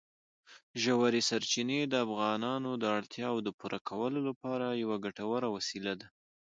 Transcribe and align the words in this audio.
ژورې 0.83 1.21
سرچینې 1.29 1.79
د 1.87 1.93
افغانانو 2.05 2.71
د 2.81 2.83
اړتیاوو 2.97 3.43
د 3.45 3.49
پوره 3.59 3.79
کولو 3.89 4.19
لپاره 4.29 4.65
یوه 4.83 4.97
ګټوره 5.05 5.47
وسیله 5.55 5.93
ده. 5.99 6.07